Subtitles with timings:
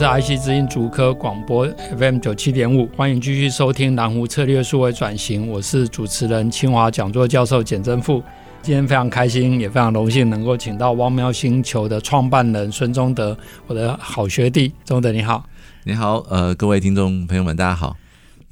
[0.00, 1.68] 是 IC 之音竹科广播
[1.98, 8.22] FM 九七点五，欢迎继续收听南湖策略数位转型，我是主持人清华讲座教授简正富。
[8.62, 13.36] 今天非常开心，也非常荣幸能够请到汪喵星球的创办人孙忠德，
[13.66, 14.72] 我的好学弟。
[14.86, 15.44] 忠德你好，
[15.84, 17.94] 你好，呃，各位听众朋友们，大家好。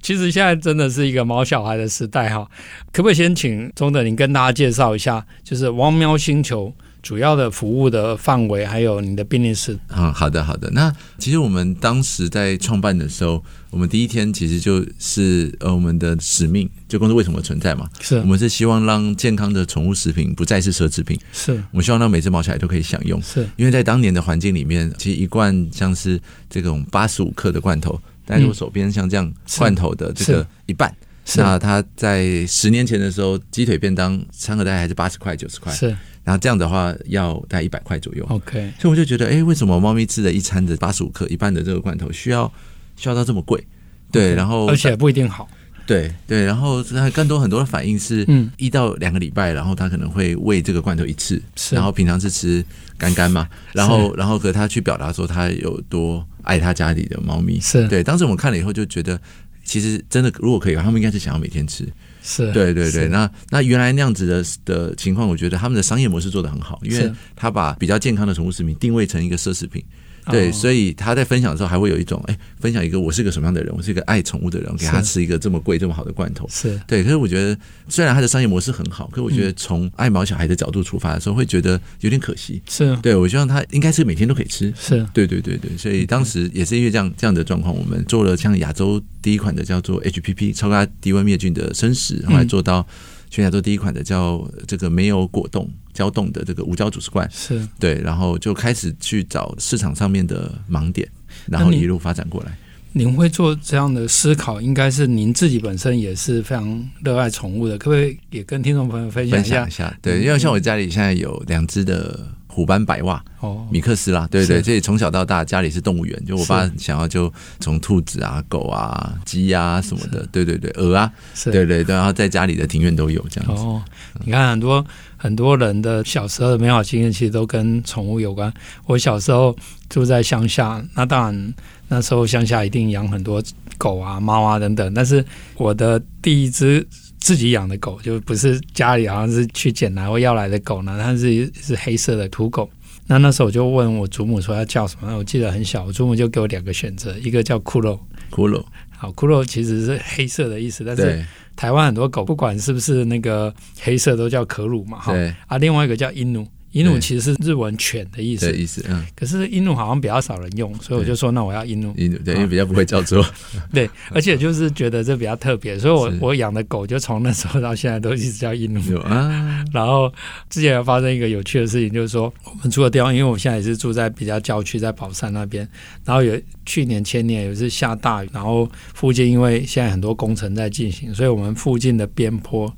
[0.03, 2.47] 其实现在真的是一个毛小孩的时代哈，
[2.92, 6.75] 可不可以先请中德您跟大家介绍一下，就是汪喵星球
[7.09, 9.75] 主要的服务的范围，还有你的病历史。
[9.89, 10.69] 嗯，好的，好的。
[10.73, 17.89] 那其实我们当时在创办的时候，我们第一天其实就是呃，我们的使命，就公司为什么存在嘛？
[17.98, 21.19] 是我们是希望让健康的宠物食品不再是奢侈品。
[21.33, 23.19] 是我们希望让每只毛小孩都可以享用。
[23.23, 26.20] 是因为在当年的环境里面，其实一罐像是
[26.51, 30.95] 这种八十五克的罐头，但是我手边像这样罐头的这个一半，
[31.36, 35.73] 那它在十年前的时候，鸡腿便当餐盒大概还是八十块、九十块。
[35.73, 35.97] 是。
[36.29, 38.71] 然后这样的话要大概一百块左右，OK。
[38.79, 42.53] 所以我就觉得，哎，为什么猫咪吃的一餐的八十五克一半的这个罐头需要
[42.98, 43.67] 需要到这么贵？
[44.12, 45.48] 对，然后而且不一定好。
[45.87, 52.63] 对对，然后它更多很多的反应是，嗯，一到两个礼拜，然后他可能会喂这个罐头一次，然后平常是吃
[52.98, 58.05] 干干嘛，然后然后和他去表达说他有多爱他家里的猫咪，是对。
[58.05, 59.19] 当时我们看了以后就觉得，
[59.65, 61.89] 其实真的如果可以，他们应该是想要每天吃。
[62.29, 69.83] 是对对对，那那原来那样子的的情况，我觉得他们的商业模式做得很好，因为他把比较健康的宠物食品定位成一个奢侈品。
[70.31, 76.47] 对，所以他在分享的时候还会有一种，哎，分享一个我是一个什么样的人，我是一个爱宠物的人，给他吃一个这么贵、这么好的罐头。
[76.48, 77.58] 是对，可是我觉得
[77.89, 82.63] 虽然他的商业模式很好，可是我觉得从爱毛小孩的角度出发的时候，会觉得有点可惜。
[82.69, 84.73] 是，对，我希望他应该是每天都可以吃。
[84.79, 92.86] 是对对对对，所以当时也是因为这样这样的状况，我们做了像亚洲第一款的叫做 HPP 超高低温灭菌的生食，后来做到。
[93.30, 101.08] 全亚洲第一款的叫这个没有果冻胶冻的这个无胶主食罐，是对，然后就开始去找市场上面的盲点，
[101.46, 102.56] 然后一路发展过来。
[102.98, 109.97] 您会做这样的思考，应该是您自己本身也是非常热爱宠物的，可不可以也跟听众朋友分享一下？
[110.03, 112.19] 对，因为像我家里现在有两只的。
[112.51, 121.13] 虎斑白袜哦，米克斯啦，对对，所以从小到大家里是动物园，就我爸想要就从兔子啊、狗啊、鸡啊什么的，对对对，鹅啊，
[121.45, 123.63] 对对对，然后在家里的庭院都有这样子。
[123.63, 123.81] 哦，
[124.25, 124.85] 你看很多
[125.17, 128.53] 很多人的小时候的美好经验，其实都跟宠物有关。
[128.87, 129.55] 我小时候
[129.88, 131.55] 住在乡下，那当然
[131.88, 133.43] 那时候乡下一定养很多
[133.76, 135.25] 狗啊、猫啊等等，但是
[135.56, 136.87] 我的第一只。
[137.21, 142.71] 自己养的狗就不是家里好像是去捡来或要来的狗呢，它是是黑色的土狗。
[143.09, 147.99] 那那时候我就问我祖母说要叫什么，我记得很小，我祖母就给我两个选择，一个叫骷髅，
[148.31, 148.65] 骷髅，
[148.97, 151.23] 好，骷髅其实是黑色的意思，但是
[151.56, 155.12] 台湾很多狗不管是不是那个黑色都叫可鲁嘛，哈，
[155.49, 156.47] 啊，另外一个叫印度。
[156.73, 159.02] 伊努其实是日文犬的意思，意思，嗯。
[159.17, 161.94] 可是伊努好像比较少人用，所以我就说那我要伊努。
[161.96, 163.25] 伊努对，因为比较不会叫做。
[163.73, 168.81] 对，而且就是觉得这比较特别，所以我 我养的狗就从那时候到现在都一直叫伊努。
[169.00, 169.64] 啊。
[169.73, 170.12] 然后
[170.50, 175.67] 之前有发生一个有趣的事情，就是说我们住的地方，因为我现在也是住在比较郊区，在宝山那边。
[176.05, 182.70] 然后有去年前年有一次下大雨，然后附近因为现在很多工程在进行，所以我们附近的边坡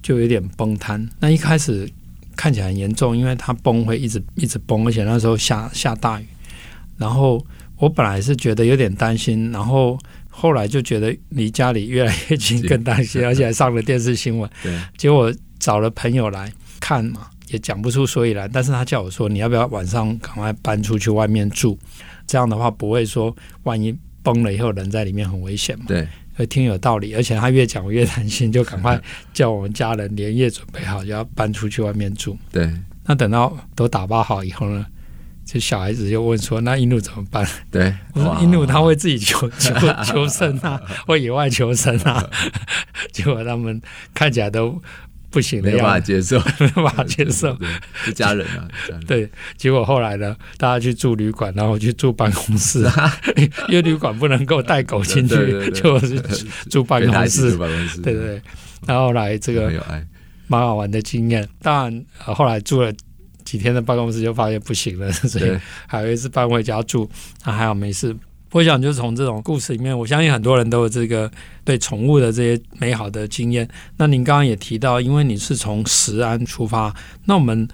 [0.00, 0.98] 就有点崩塌。
[1.20, 1.86] 那一开始。
[2.36, 6.26] 看起来很严重，因为它崩会一直一直崩，而且那时候下下大雨。
[6.98, 7.44] 然后
[7.78, 9.98] 我本来是觉得有点担心，然后
[10.28, 14.48] 后来就觉得离家里越来越近，更担心，而且还上了电视新闻。
[14.62, 18.48] 对，结果找了朋友来看嘛，也讲不出所以然。
[18.52, 21.78] 但是他叫我说，你要不要晚上赶快搬出去外面住？
[22.26, 25.84] 这样的话不会说万一崩了以后人在里面很危险嘛。
[25.88, 26.06] 对。
[26.36, 29.00] 会挺有道理，而且他越讲我越担心，就赶快
[29.34, 32.38] 叫我们家人连夜准备好，就要搬出去外面住。
[32.52, 32.70] 对，
[33.06, 34.86] 那等到都打包好以后呢，
[35.44, 39.74] 就小孩子就问说：“那印度怎么办？”对，我说：“印度他会自己求求
[40.04, 42.28] 求生啊， 会野外求生啊。”
[43.12, 43.80] 结果他们
[44.12, 44.80] 看起来都。
[45.36, 47.54] 不行的，没 办法接受，没办法接受，
[47.92, 48.66] 是家人啊。
[49.06, 53.14] 对，结果后来呢，大家去住旅馆，然后我去住办公室啊，
[53.68, 56.18] 因为旅馆不能够带狗进去，就是
[56.70, 57.54] 住办公室。
[58.02, 58.42] 对对对，
[58.86, 59.70] 然后后来这个
[60.46, 61.46] 蛮好玩的经验。
[61.60, 62.90] 当然，后来住了
[63.44, 65.54] 几天的办公室就发现不行了，所以
[65.86, 67.10] 还有一次搬回家住，
[67.44, 68.16] 那还好没事。
[68.52, 71.30] 我想就是从这种故事里面，我相信很多人都有这个
[71.64, 73.68] 对宠物的这些美好的经验。
[73.96, 76.94] 那您刚刚也提到，因为你是从食安出发，
[77.24, 77.68] 那我们。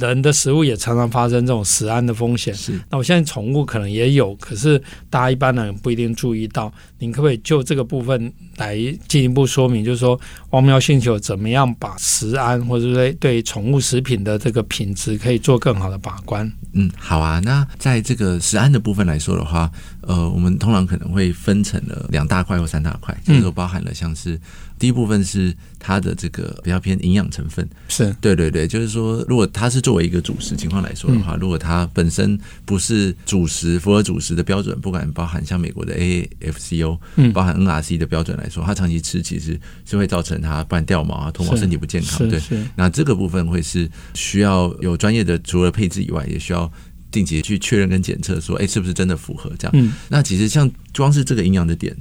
[0.00, 2.52] 人的食物也常常发生这种食安的风险。
[2.52, 4.76] 是，那我相信宠物可能也有，可是
[5.08, 6.72] 大家一般人不一定注意到。
[6.98, 9.84] 您可不可以就这个部分来进一步说明？
[9.84, 10.18] 就是说，
[10.50, 16.50] 汪喵星球怎么样把食安或者说对宠物食品的这个品质可以做更好的把关？
[16.72, 17.40] 嗯，好啊。
[17.44, 19.70] 那在这个食安的部分来说的话，
[20.06, 24.38] 呃，我们通常可能会分成了两大块或三大块，就是说包含了像是。
[24.76, 28.14] 第一部分是它的这个比较偏营养成分，是。
[28.20, 42.28] 对对对，就是说，如果它是作为一个主食情况来说的话，嗯、如果它本身不是主食，符合主食的标准，不管包含像美国的 AAFCO，嗯，包含 NRC 的标准来说，它长期吃其实是会造成它不然掉毛啊、脱毛、身体不健康。
[42.28, 42.42] 对，
[42.74, 46.70] 那这个部分会是需要有专业的，除了配置以外，也需要
[47.14, 49.72] 定期去确认跟检测，说，哎，是不是真的符合这样？
[49.74, 51.96] 嗯，那其实像光是这个营养的点。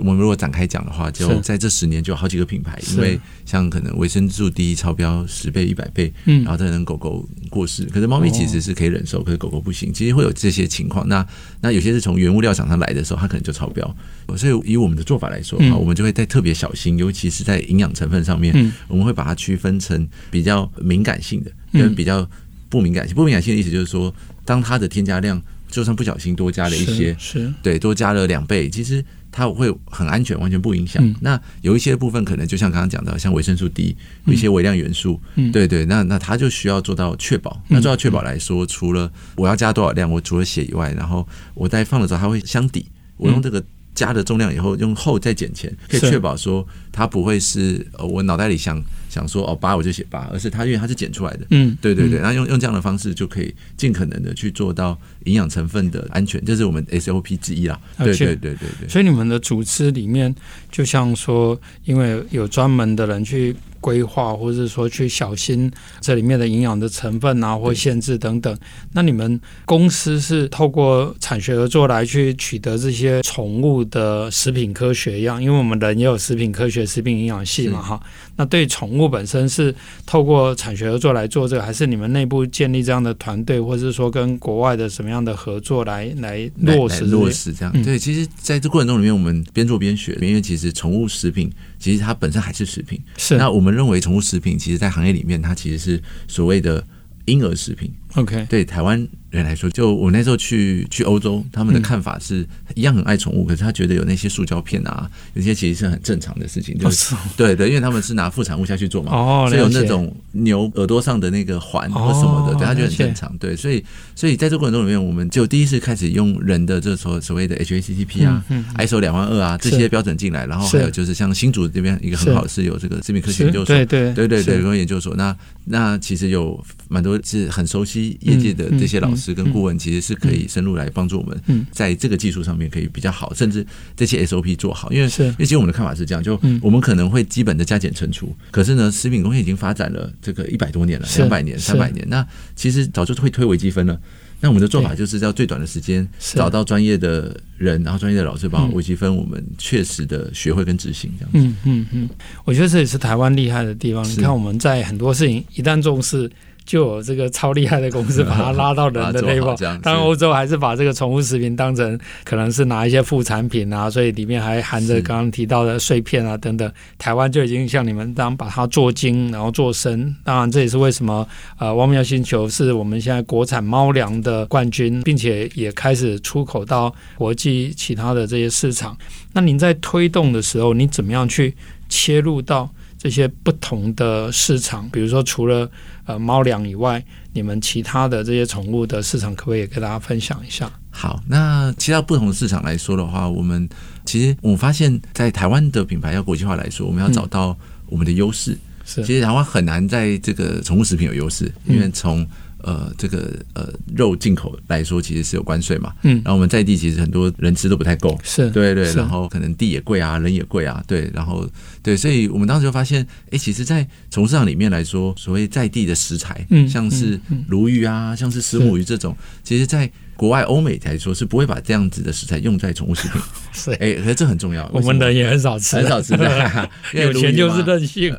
[0.00, 7.86] 我们如果展开讲的话，就在这十年就有好几个品牌，因为像可能维生素 D 超标十倍、一百倍，嗯，然后再能狗狗过世。
[7.86, 9.90] 可是猫咪其实是可以忍受，可是狗狗不行。
[9.94, 11.08] 其实会有这些情况。
[11.08, 11.26] 那
[11.62, 13.96] 那有些是从原物料厂商来的时候，它可能就超标。
[14.36, 22.28] 所以以我们的做法来说，我们就会在特别小心，尤其是在营养成分上面，我们会把它区分成比较敏感性的跟比较
[22.68, 23.14] 不敏感性。
[23.14, 24.14] 不敏感性的意思就是说，
[24.44, 29.04] 当它的添加量就算不小心多加了一些，是对，多加了两倍，其实。
[29.32, 31.04] 它会很安全，完全不影响。
[31.04, 37.60] 嗯、那有一些部分可能就像刚刚讲到，像维生素 D，有一些微量元素，嗯、对对，那那它就需要做到确保。
[37.68, 42.86] 那做到确保来说，除了我要加多少量，我除了血以外，然后我在放的时候，它会相抵。
[43.18, 43.62] 我用这个。
[43.96, 57.80] 加的重量以后用后再减钱，可以确保说它不会是呃我脑袋里想想说哦八我就写八，而是它因为它是减出来的，嗯，对对对，然后用用这样的方式就可以尽可能的去做到营养成分的安全，这是我们 SOP 之一啦。
[57.98, 58.88] 对对对对对。
[58.88, 60.32] 所以你们的组织里面，
[60.70, 63.56] 就像说，因为有专门的人去。
[63.86, 68.58] 规划，或者说去小心这里面的营养的成分啊，或限制等等。
[68.92, 78.02] 那你们公司是透过产学合作来去取得这些宠物的食品科学样，因为我们人也有食品科学、食品营养系嘛，哈。
[78.34, 79.72] 那对宠物本身是
[80.04, 87.72] 透过产学合作来做这个，还是你们内部建立这样的团队，或者是说跟国外的什么样的合作来来落实落实这样？
[87.84, 91.48] 对，其实在这过程中里面，我们边做边学，因为其实宠物食品
[91.78, 96.84] 其实它本身还是食品，是那我们认为宠物食品其实在行业里面，它其实是所谓的
[97.26, 97.92] 婴儿食品。
[98.14, 99.06] OK，对台湾
[99.36, 113.84] 人来说，就我那时候去去欧洲，他们的看法是一样很爱宠物，可是他觉得有那些塑胶片啊，有些其实是很正常的事情，就是对对，因为他们是拿副产物下去做嘛，哦，所以有那种牛耳朵上的那个环或什么的，对他觉得很正常，对，所以
[114.14, 118.44] 所以在这过程中里面，我们就第一次开始用人的这所所谓的 HACCP 啊
[118.78, 128.16] ，ISO 两万二啊这些标准进来，然后还有就是像新竹这边一个很好的是有这个知名科学研究所，对对对对对，研究所，那那其实有蛮多是很熟悉。
[128.20, 134.92] 业界的这些老师跟顾问，其实是可以深入来帮助我们，在这个技术上面可以比较好，甚至这些 SOP 做好。
[134.92, 143.98] 因为，因为其实我们的看法是这样，就我们可能会基本的加减乘除，可是呢，食品工业已经发展了这个一百多年了，两百年、三百年，那其实早就会推微积分了。
[144.38, 151.38] 那我们的做法就是要最短的时间找到专业的人，然后专业的老师帮微积分，我们确实的学会跟执行这样子。
[151.38, 152.08] 嗯嗯嗯，
[152.44, 154.06] 我觉得这也是台湾厉害的地方。
[154.06, 156.30] 你看我们在很多事情一旦重视。
[156.66, 166.70] 就有这个超厉害的公司把 它拉到人的那一步，当然欧洲还是把这个宠物食品当成可能是拿一些副产品啊，所以里面还含着刚刚提到的碎片啊等等。
[166.98, 170.14] 台湾就已经像你们这样把它做精，然后做深。
[170.24, 171.26] 当然这也是为什么
[171.58, 178.96] 呃，汪喵星球是我们现在国产猫粮的冠军，并且也开始出口到国际其他的这些市场。
[179.32, 181.54] 那您在推动的时候，你怎么样去
[181.88, 182.68] 切入到
[182.98, 184.88] 这些不同的市场？
[184.90, 185.70] 比如说除了
[186.06, 190.70] 呃，猫粮以外，你们其他的这些宠物的市场，可不可以也跟大家分享一下？
[190.90, 193.68] 好，那其他不同的市场来说的话，我们
[194.04, 198.56] 其实我们发现，在台湾的品牌要国际化来说，我们要找到我们的优势。
[198.84, 202.26] 是，其实台湾很难在这个宠物食品有优势，因为从
[202.62, 205.92] 呃，这个呃肉进口来说，其实是有关税嘛。
[206.02, 208.18] 嗯，然后我们在地其实很多人吃都不太够。
[208.22, 208.92] 是，对对。
[208.94, 211.10] 然后可能地也贵啊，人也贵啊，对。
[211.14, 211.48] 然后
[211.82, 223.20] 对，所以我们当时就发现，哎，其实，在宠物市场里面来说，所谓在地的食材，嗯，像是鲈鱼啊，像是石母鱼这种，其实，在国外欧美来说是不会把这样子的食材用在宠物食品。
[223.52, 224.68] 是，哎，可是这很重要。
[224.72, 226.14] 我们人也很少吃，很少吃。
[226.94, 228.16] 有钱就是任性。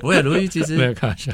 [0.00, 1.32] 不会，鲈鱼其实没有开玩笑，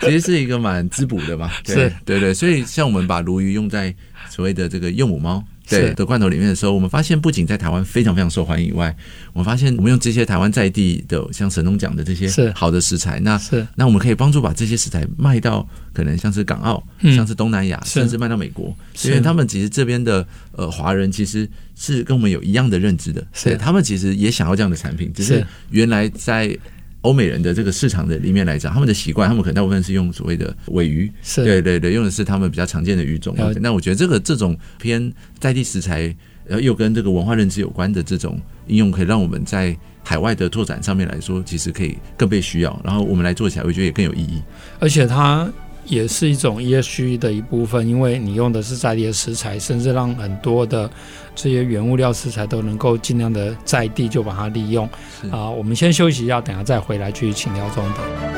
[0.00, 1.50] 其实是一个蛮滋补的嘛。
[1.66, 2.32] 是，对对。
[2.32, 3.94] 所以像我们把鲈鱼用在
[4.30, 5.44] 所谓的这个幼母猫。
[5.68, 5.94] 对。
[5.94, 8.94] 的罐头里面的时候，我们发现不仅在台湾非常非常受欢迎以外，
[9.32, 13.66] 我们发现我们用这些台湾在地的像神农讲的这些好的食材，那是。
[13.74, 23.56] 那我们可以帮助把这些食材卖到可能像是港澳，嗯、像是东南亚，甚至卖到美国，因为他们其实这边的呃华人其实是跟我们有一样的认知的，是。
[23.56, 25.44] 他们其实也想要这样的产品，只是。
[25.70, 26.56] 原来在。
[27.02, 33.36] 欧美人的这个市场的里面来讲，他们的习惯，他们可能大部分是用所谓的尾鱼，是对对对，用的是他们比较常见的鱼种。
[33.60, 36.02] 那我觉得这个这种偏在地食材，
[36.46, 42.80] 然后，又跟这个文化认知有关的这种应用，可以让我们在海外的拓展上面来说，其实可以更被需要。
[42.84, 44.42] 然后我们来做起来，我觉得也更有意义。
[44.80, 45.50] 而且它。
[45.86, 50.90] 也是一种 ESG 的一部分，因为你用的是在地的食材，甚至让很多的
[51.34, 54.88] 这些原物料食材都能够尽量的在地就把它利用。
[55.30, 58.35] 啊，我们先休息一下，等下再回来去请教宗德。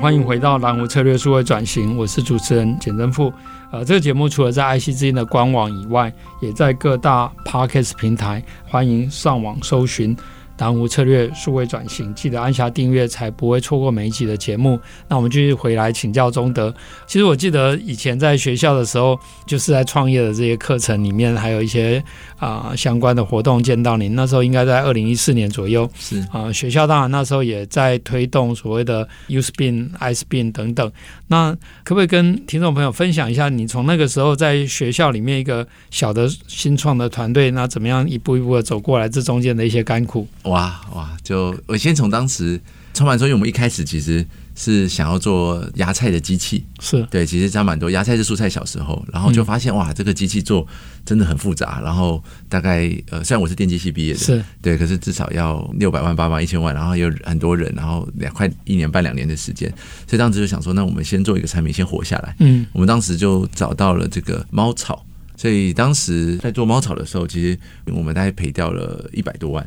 [0.00, 3.32] 欢迎回到蓝湖策略数位转型，我是主持人简正富。
[3.72, 10.16] 呃，这个节目除了在 IC 之音的官网以外，也在各大 Podcast 平台，欢迎上网搜寻。
[10.58, 14.78] 蓝湖策略数位转型，记得按下订阅，才不会错过每一集的节目。
[15.08, 16.74] 那我们继续回来请教中德。
[17.06, 22.02] 其实我记得以前在学校的时候，就是在创业的这些课程里面，还有一些
[22.36, 24.14] 啊、呃、相关的活动见到您。
[24.14, 30.90] 那时候应该在二零一四年左右，是啊、呃，学校当然那时候也在推动所谓的 U-Spin、I-Spin 等等。
[31.28, 31.52] 那
[31.84, 40.26] 可不可以跟听众朋友分享一下，你从那个时候在学校里面一个小的新创的团队，那怎么样一步一步的走过来，这中间的一些甘苦？
[40.48, 41.16] 哇哇！
[41.22, 42.60] 就我先从当时
[42.94, 50.66] 创办说，因为我们一开始其实是想要做芽菜的机器，是对，其实加蛮多芽菜是蔬菜小时候，然后就发现、嗯、哇，这个机器做
[51.04, 59.72] 真的很复杂，然后大概呃，虽然我是电机系毕业的，是对，可是至少要六百万、八百万、一千万，然后有很多人，然后两快一年半两年的时间，
[60.06, 62.34] 所以当时就想说，那我们先做一个产品，先活下来。
[62.40, 65.04] 嗯，我们当时就找到了这个猫草，
[65.36, 67.58] 所以当时在做猫草的时候，其实
[67.92, 69.64] 我们大概赔掉了一百多万。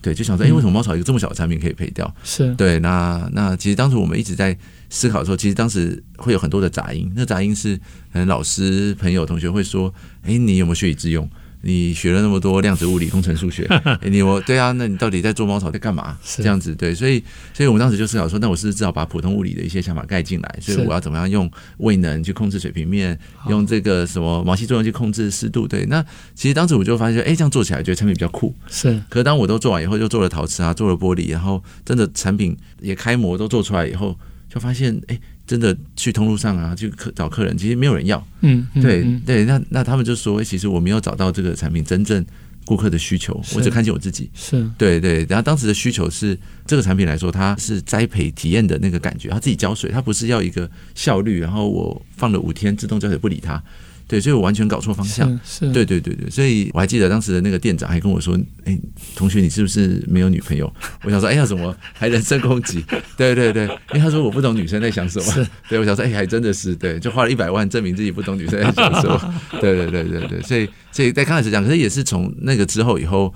[0.00, 2.14] 对，就想说，哎，为什么猫草一个这么小的产品可以赔掉？
[2.22, 4.56] 是对，那那其实当时我们一直在
[4.88, 7.76] 思考的时候，其实当时会有很多的杂音，那杂音是
[8.12, 11.28] 可能老师、朋友、同学会说，哎，你有没有学以致用？
[11.62, 13.68] 你学了那么多量子物理、工程数学，
[14.08, 16.16] 你我对啊，那你到底在做猫草在干嘛？
[16.24, 17.22] 是这样子对，所以
[17.52, 25.66] 所以我们当时就思考说，那我是至少把普通物理的一些想法盖进来，所以我要怎么样用位能去控制水平面，用这个什么毛细作用去控制湿度？
[25.66, 28.54] 对，那其实当时我就发现，哎，这样做起来觉得产品比较酷。
[28.68, 34.16] 是，可是当我都做完以后，就做了陶瓷啊，做了玻璃，然后真的产品也开模都做出来以后，
[34.48, 35.18] 就发现，哎。
[35.48, 38.24] 真的去通路上啊，去客找客人，其实没有人要。
[38.42, 42.24] 嗯，对对，那那他们就说，其实我没有找到这个产品真正
[42.66, 44.30] 顾客的需求，我只看见我自己。
[44.34, 45.24] 是，对对。
[45.26, 53.60] 然后当时的需求是这个产品来说，它是栽培体验的那个感觉，他自己浇水，他不是要一个效率，然后我放了五天自动浇水不理他。
[54.08, 55.30] 对，所以我完全搞错方向。
[55.44, 58.34] 是，是对对对对，所以我还记得当时的那个店长还跟我说
[58.64, 58.80] ：“哎、欸，
[59.14, 60.72] 同学，你是不是没有女朋友？”
[61.04, 62.82] 我想说：“哎、欸、呀，怎么还人身攻击？”
[63.18, 65.46] 对对对，因为他说我不懂女生在想什么。
[65.68, 69.34] 对，我想说：“哎、欸，还真的是对，就花了一百万证明自己不懂女生在想什么。
[69.60, 73.32] ”对对对对对，所以所以在刚开始讲，可是也是从那个之后以后，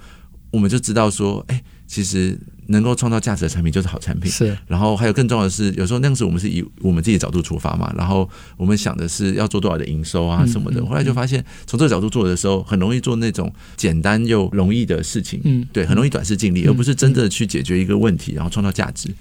[0.51, 4.31] 我们就知道说：“哎、欸，其实。”能够创造价值的产品就是好产品。
[4.31, 10.83] 是，然后还有更重要的是，有时候那时候我们是以我们自己的角度出发嘛，然后我们想的是要做多少的营收啊什么的。
[10.87, 15.41] 后来就发现，从这个角度做的时候，很容易做那种简单又容易的事情。
[15.45, 19.13] 嗯，对，很容易短视尽力，而不是真的去解决一个问题，然后创造价值。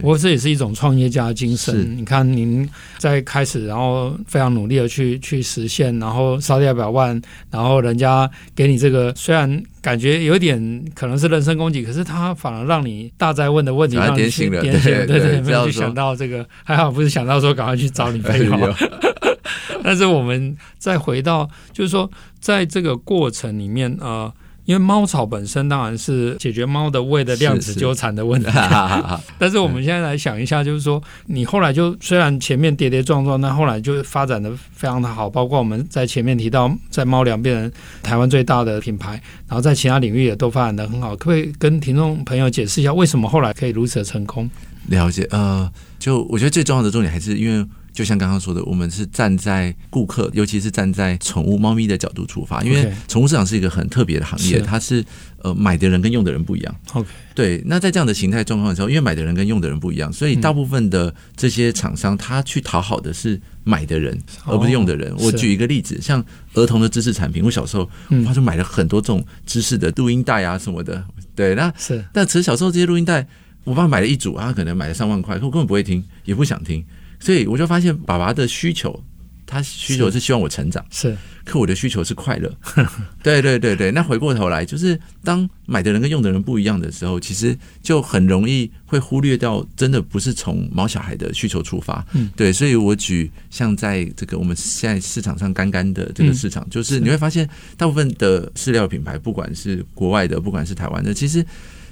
[0.00, 1.96] 不过这也是一种创业家的精神。
[1.96, 7.20] 你看，您在开始，然后非常努力的去去实现，然后烧掉百万，
[7.50, 18.74] 然后人家给你这个，虽然感觉有点可能是人身攻击，可是他反而让你大灾问的问题让你去点醒，对对，没有去想到这个，还好不是想到说赶快去找你配合。
[19.84, 22.10] 但是我们再回到，就是说，
[22.40, 24.06] 在这个过程里面啊。
[24.06, 24.34] 呃
[24.64, 39.12] 因为猫草本身当然是解决猫的胃的量子纠缠的问题，是 是但是我们现在来想一下，就是说你后来就虽然前面跌跌撞撞，但后来就发展的非常的好，包括我们在前面提到，在猫粮变成台湾最大的品牌，
[39.48, 41.10] 然后在其他领域也都发展的很好。
[41.16, 44.50] 可不可以跟听众朋友解释一下，为什么后来可以如此的成功？
[44.88, 47.66] 了解，呃，就我觉得最重要的重点还是因为。
[47.94, 55.02] 就像刚刚说的，我们是站在顾客，尤其是站在宠物猫咪的角度出发，因为宠物市场是一个很特别的行业，它是
[55.38, 56.74] 呃买的人跟用的人不一样。
[56.92, 65.14] OK，对，那在这样的形态状况的时候，因为买的人跟用的人不一样，所以大部分的这些厂商他去讨好的是买的人，而不是用的人。
[65.18, 66.22] 我举一个例子，像
[66.54, 67.88] 儿童的知识产品，我小时候
[68.26, 71.04] 他就买了很多这种知识的录音带啊什么的。
[71.36, 73.24] 对，那是，但其实小时候这些录音带。
[73.64, 76.84] 我爸买了一组，他可能买了上万块，可我根本不会听，也不想听，
[77.24, 79.02] 所以我就发现爸爸的需求，
[79.46, 82.54] 他需求是希望我成长，是，可我的需求是快乐，
[83.24, 83.90] 对对对对。
[83.90, 92.52] 那回过头来，就是当买的人跟用的人不一样的时候，其实就很容易会忽略掉，真的不是从毛小孩的需求出发，嗯，对。
[92.52, 101.42] 所以我举像在这个我们现在市场上干干的这个市场，就是你会发现，大部分的饲料品牌，不管是国外的，不管是台湾的，其实。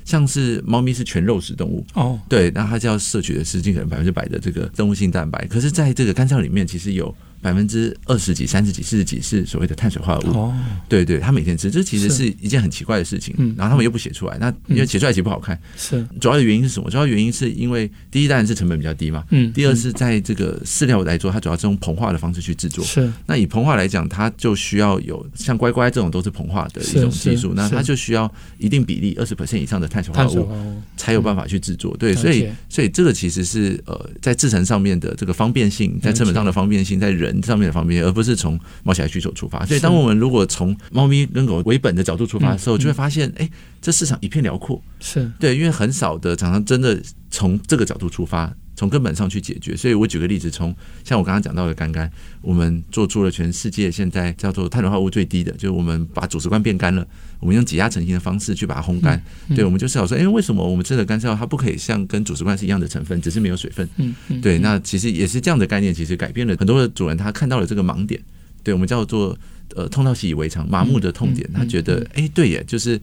[0.05, 7.15] 像是猫咪是全肉食动物哦，对，那它就要摄取的是尽可能百分之百的这个动物性蛋白，可是在这个肝脏里面，其实有。
[7.43, 10.33] 百分之二十几、三十几、四十几是所谓的碳水化合物。
[10.33, 10.55] 哦，
[10.89, 13.35] 对对，他每天吃，这其实是一件很奇怪的事情。
[13.37, 15.61] 嗯，然后他们又不写出来，那因为写出来其实不好看。
[15.77, 16.89] 是，主要的原因是什么？
[16.89, 19.25] 主要原因是因为第一当然是成本比较低嘛。
[19.31, 19.53] 嗯。
[19.53, 22.85] 第二是在这个饲料来做，它主要是用膨化的方式去制作。
[22.85, 23.13] 是。
[23.27, 31.97] 那以膨化来讲，它就需要有像乖乖这种都是膨化的一种技术，那它就需要一定比例二十 percent 以上的碳水化合物才有办法去制作。
[31.97, 37.32] 对，所以所以这个其实是呃在制成上面的这个方便性，在成本上的方便性，在人。
[37.41, 39.65] 上面的方面，而不是从猫小孩需求出发。
[39.65, 43.51] 所以，当我们如果从猫咪跟狗为本的角度出发的时候，就会发现，哎、欸，
[43.83, 44.83] 这市场一片辽阔。
[45.01, 46.99] 是对，因为很少的厂商真的
[47.31, 48.51] 从这个角度出发。
[48.75, 50.75] 从根本上去解决，所以我举个例子，从
[51.05, 52.11] 像我刚刚讲到的干干，
[52.41, 57.07] 我们做出了全世界现在叫做碳水化合物最低的，就是我们把主食罐变干了，
[57.39, 59.17] 我们用挤压成型的方式去把它烘干。
[59.19, 63.87] 嗯嗯、对，我们就是要说，哎，为什么我们吃的干燥它不可以像跟主食罐是一样的成分，只是没有水分？
[63.99, 68.21] 嗯嗯、对，那其实也是这样的概念，其实改变了很多的主人，他看到了这个盲点，
[68.65, 69.39] 对我们叫做
[69.77, 72.99] 呃痛到习以为常，麻木的痛点，他觉得，哎，对耶，就是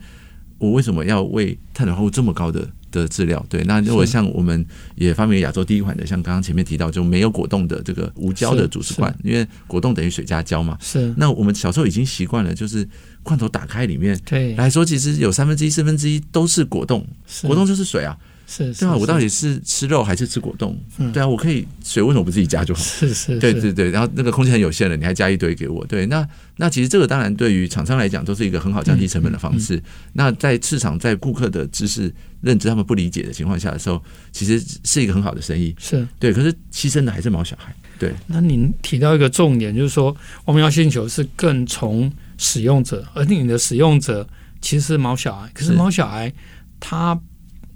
[0.59, 2.69] 我为什么要为碳水化合物这么高的？
[2.91, 10.75] 的质料，对，那如果像我们也发明亚洲第一款的，像刚刚前面提到就没有果冻的这个无胶的主食罐，因为果冻等于水加胶嘛。
[10.81, 11.13] 是。
[11.15, 12.89] 那我们小时候已经习惯了，就是
[13.21, 17.05] 罐头打开里面，对来说，其实有三分之一、四分之一都是果冻，
[17.43, 18.17] 果冻就是水啊。
[18.51, 20.75] 是，对啊，我到底是吃肉还是吃果冻？
[20.97, 22.81] 嗯，对啊，我可以水为什么不自己加就好？
[22.81, 23.91] 是是，对对对。
[23.91, 29.79] 然后那个空间很有限了，你还加一堆给我，对，那那其实这个当然对于厂商来讲都是一个很好降低成本的方式。
[30.13, 35.75] 那在市场在顾客的知识认知他们不理解的情况下的时候，其实是一个很好的生意。
[35.77, 37.71] 是对，可是牺牲的还是毛小孩。
[37.99, 44.27] 对，那您提到一个重点，就是说我们要星球是更从使用者，而你的使用者
[44.59, 46.33] 其实是毛小孩，可是毛小孩
[46.79, 47.15] 他。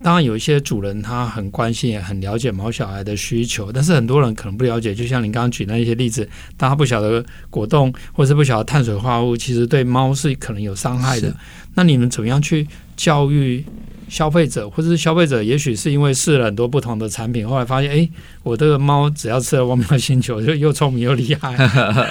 [0.03, 4.93] 当然，有一些主人他很关心，也很了解毛小孩的需求，但是很多人可能不了解。
[4.93, 11.33] 就像您刚刚举那一些例子，当他不晓得果冻，或是不晓得碳水化合物，其实对猫是可能有伤害的。
[11.73, 13.63] 那你们怎么样去教育？
[14.07, 18.09] 消费者或者是消费者，也许是因为试了很多不同的产品，后来发现，哎，
[18.43, 21.55] 我这个猫只要吃了汪喵星球，就又聪明又厉害。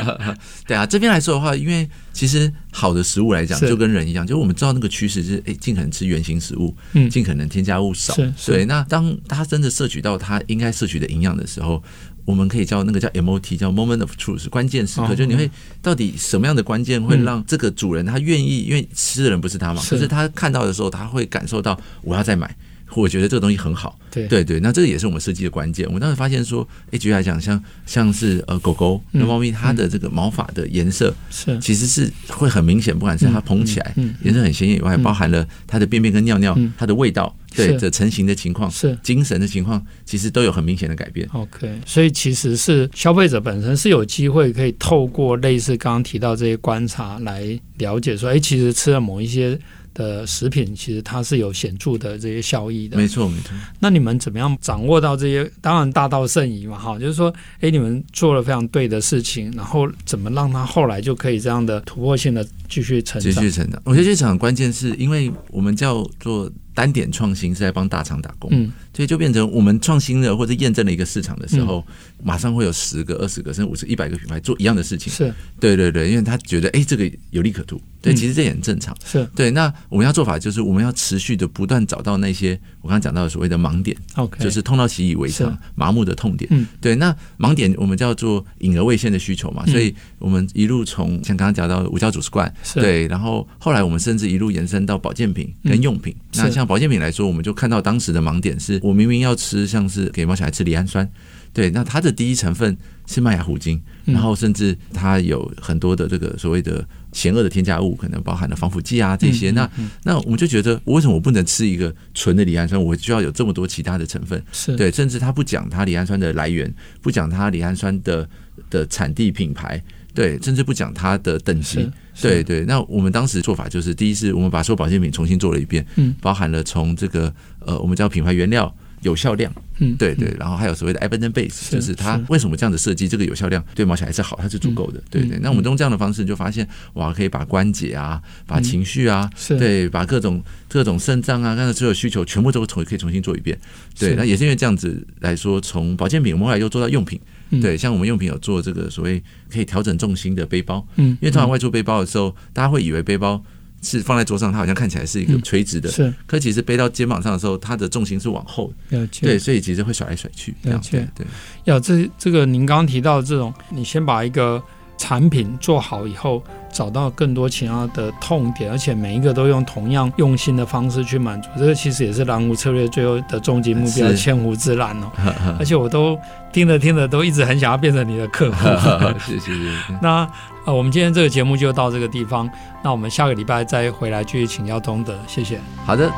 [0.67, 8.15] 对啊，这边来说的话，因为其实好的食物来讲，就跟人一样，就是我们知道那个趋势是，哎，尽可能吃原型食物，嗯，尽可能添加物少。
[8.47, 11.83] 对，那当他真的摄取到他应该摄取的营养的时候。
[12.25, 22.55] 我们可以叫那个叫 MOT，叫 Moment of Truth，关键时刻，就你会到底什么样的关键会让这个主人他愿意，因为吃的人不是他嘛，可是他看到的时候，他会感受到我要再买。
[23.01, 25.87] 我觉得这个东西很好，对对对，那这个也是我们设计的关键。
[25.87, 41.29] 我们当时发现说，哎，举例来讲，像像是呃狗狗、那猫咪，它的这个毛发的颜色是其实是会很明显，不管是它蓬起来颜色很鲜艳以外，包含了它的便便跟尿尿，它的味道，对的成型的情况，是精神的情况，其实都有很明显的改变。
[41.33, 49.59] OK，所以其实是消费者本身是有机会可以透过类似刚刚提到这些观察来了解说，哎，其实吃了某一些。
[49.95, 53.51] 的食品其实它是有显著的这些效益的，没错没错。
[53.79, 55.51] 那你们怎么样掌握到这些？
[55.61, 63.33] 当然大道甚夷嘛，哈，就是说，哎，你们做了非常对的事情，然后怎么让它后来就可以这样的突破性的继续成长？
[63.33, 63.81] 继续成长。
[63.85, 66.51] 我觉得这场关键是因为我们叫做。
[66.75, 71.85] 单点创新是在帮大厂打工，嗯，所以就变成我们创新了或者验证了一个市场的时候，
[72.23, 79.29] 马上会有十个、二十个甚至五十、一百个品牌做一样的事情，是，对对对，因为他觉得哎，这个有利可图，对，其实这也很正常，是。
[79.37, 79.51] 对。
[79.51, 86.97] 那我们要做法就是我们要持续的不断找到那些我刚刚讲到的所谓的盲点，OK，就是痛到习以为常、麻木的痛点，嗯，对。
[86.97, 96.62] 那盲点我们叫做隐而未现的需求嘛，所以我们一路从像刚刚讲到的无胶主食罐，对，然后后来我们甚至一路延伸到保健品跟用品，那像。
[96.67, 101.09] 保健品来说，我们就看到当时的盲点是，我明明要吃像是给猫小孩吃赖氨酸，
[101.53, 109.51] 对，那它的第一成分是麦芽糊精，然后甚至它有很多的这个所谓的险恶的添加物，可能包含了防腐剂啊这些。
[109.51, 109.69] 那
[110.05, 112.83] 那我们就觉得，为什么我不能吃一个纯的赖氨酸？
[112.83, 114.43] 我需要有这么多其他的成分？
[114.53, 118.29] 是对，甚至他不讲它赖氨酸的来源，不讲它赖氨酸的
[118.71, 119.83] 的产地品牌，
[120.15, 121.91] 对，甚至不讲它的等级。
[122.21, 128.75] 对对，那我们当时做法就是，第一是我们把所有保健品重新做了一遍，嗯，包含了从这个呃，我们叫品牌原料。
[129.03, 135.41] 有效量，嗯，对对，然后还有所谓的 evidence base，就是它为什么这样的设计，这个有效量对毛小孩是好，它是足够的，对对。
[135.41, 143.59] 那我们用这样的方式就发现，哇，可以把关节啊，把情绪啊，对，把各种各种肾脏啊，刚才所有需求全部都重可以重新做一遍，
[143.99, 144.15] 对。
[144.15, 147.21] 那也是因为这样子来说，从保健品我们后来又做到用品，
[147.61, 153.43] 对，像我们用品有做这个所谓可以调整重心的背包，嗯，因为通常外出背包的时候，大家会以为背包。
[153.85, 156.15] 是放在桌上，它好像看起来是一个垂直的，嗯、是。
[156.25, 158.73] 可其实背到肩膀上的时候，它的重心是往后，
[159.21, 160.55] 对，所以其实会甩来甩去。
[160.63, 161.27] 了解，对。
[161.65, 164.63] 要这这个您刚刚提到的这种，你先把一个。
[165.03, 175.11] 产品做好以后，找到更多其他的痛点，而且每一个都用同样用心的方式去满足，这个其实也是蓝湖策略最后的终极目标——千湖之蓝哦。
[175.59, 176.17] 而且我都
[176.53, 178.69] 听着听着，都一直很想要变成你的客户。
[179.19, 179.51] 谢谢。
[180.01, 180.25] 那
[180.65, 182.49] 呃，我们今天这个节目就到这个地方，
[182.85, 185.19] 那我们下个礼拜再回来继续请教东德。
[185.27, 185.59] 谢谢。
[185.85, 186.09] 好的。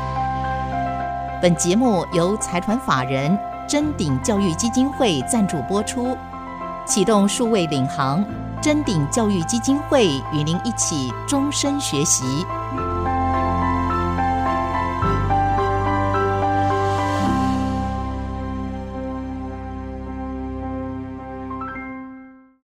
[1.40, 3.34] 本节目由财团法人
[3.66, 6.14] 臻鼎教育基金会赞助播出，
[6.86, 8.24] 启动数位领航。
[8.64, 12.24] 臻鼎教育基金会与您一起终身学习。